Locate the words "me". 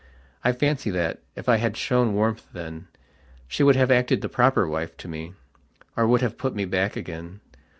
5.07-5.35, 6.55-6.65